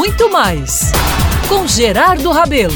[0.00, 0.92] muito mais
[1.46, 2.72] com Gerardo Rabelo.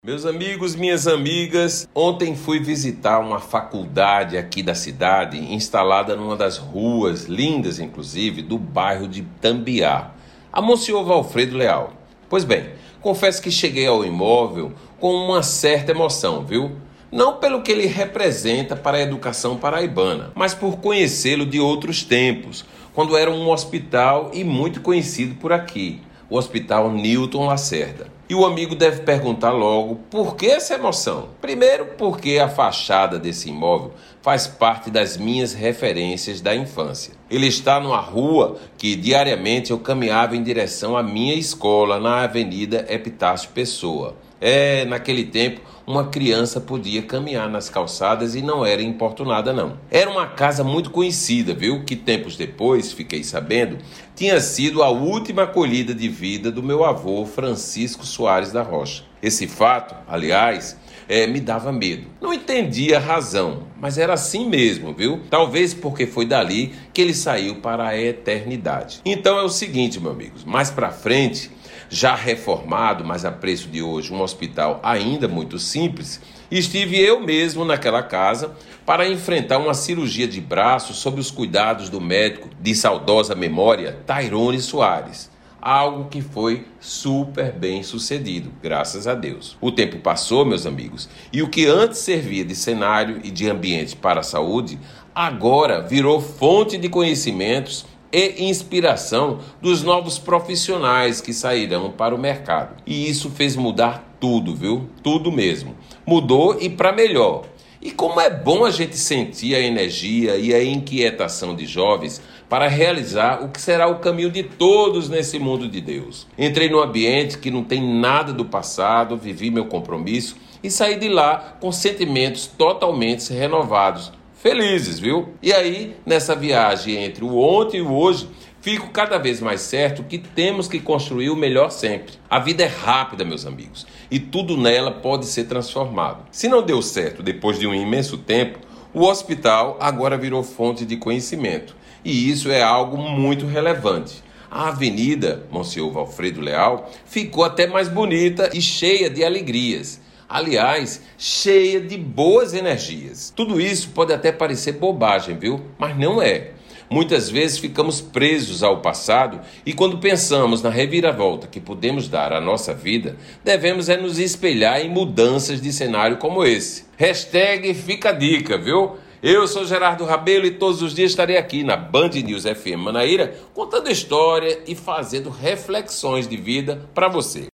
[0.00, 6.56] Meus amigos, minhas amigas, ontem fui visitar uma faculdade aqui da cidade, instalada numa das
[6.56, 10.12] ruas, lindas inclusive, do bairro de Tambiá,
[10.52, 11.92] a Monsenhor Valfredo Leal.
[12.28, 16.76] Pois bem, confesso que cheguei ao imóvel com uma certa emoção, viu?
[17.10, 22.64] Não pelo que ele representa para a educação paraibana, mas por conhecê-lo de outros tempos,
[22.94, 28.12] quando era um hospital e muito conhecido por aqui o Hospital Newton Lacerda.
[28.28, 31.28] E o amigo deve perguntar logo por que essa emoção?
[31.40, 37.12] Primeiro, porque a fachada desse imóvel faz parte das minhas referências da infância.
[37.30, 42.86] Ele está numa rua que diariamente eu caminhava em direção à minha escola na Avenida
[42.88, 44.16] Epitácio Pessoa.
[44.40, 49.78] É, naquele tempo, uma criança podia caminhar nas calçadas e não era importunada, não.
[49.90, 51.84] Era uma casa muito conhecida, viu?
[51.84, 53.78] Que tempos depois, fiquei sabendo,
[54.14, 59.04] tinha sido a última acolhida de vida do meu avô Francisco Soares da Rocha.
[59.22, 60.76] Esse fato, aliás,
[61.08, 62.06] é, me dava medo.
[62.20, 65.20] Não entendia a razão, mas era assim mesmo, viu?
[65.28, 69.00] Talvez porque foi dali que ele saiu para a eternidade.
[69.04, 71.50] Então é o seguinte, meus amigos, mais para frente
[71.88, 77.64] já reformado, mas a preço de hoje, um hospital ainda muito simples, estive eu mesmo
[77.64, 83.34] naquela casa para enfrentar uma cirurgia de braço sob os cuidados do médico de saudosa
[83.34, 85.32] memória, Tairone Soares.
[85.60, 89.56] Algo que foi super bem sucedido, graças a Deus.
[89.62, 93.96] O tempo passou, meus amigos, e o que antes servia de cenário e de ambiente
[93.96, 94.78] para a saúde,
[95.14, 102.76] agora virou fonte de conhecimentos e inspiração dos novos profissionais que sairão para o mercado.
[102.86, 104.88] E isso fez mudar tudo, viu?
[105.02, 105.74] Tudo mesmo.
[106.06, 107.42] Mudou e para melhor.
[107.82, 112.68] E como é bom a gente sentir a energia e a inquietação de jovens para
[112.68, 116.26] realizar o que será o caminho de todos nesse mundo de Deus.
[116.38, 121.08] Entrei num ambiente que não tem nada do passado, vivi meu compromisso e saí de
[121.08, 124.12] lá com sentimentos totalmente renovados
[124.44, 125.30] felizes, viu?
[125.42, 128.28] E aí, nessa viagem entre o ontem e o hoje,
[128.60, 132.12] fico cada vez mais certo que temos que construir o melhor sempre.
[132.28, 136.26] A vida é rápida, meus amigos, e tudo nela pode ser transformado.
[136.30, 138.58] Se não deu certo depois de um imenso tempo,
[138.92, 144.22] o hospital agora virou fonte de conhecimento, e isso é algo muito relevante.
[144.50, 151.80] A avenida Monsenhor Valfredo Leal ficou até mais bonita e cheia de alegrias aliás, cheia
[151.80, 153.32] de boas energias.
[153.34, 155.60] Tudo isso pode até parecer bobagem, viu?
[155.78, 156.52] Mas não é.
[156.90, 162.40] Muitas vezes ficamos presos ao passado e quando pensamos na reviravolta que podemos dar à
[162.40, 166.84] nossa vida, devemos é nos espelhar em mudanças de cenário como esse.
[166.96, 168.96] Hashtag fica a dica, viu?
[169.22, 173.34] Eu sou Gerardo Rabelo e todos os dias estarei aqui na Band News FM Manaíra
[173.54, 177.46] contando história e fazendo reflexões de vida para você.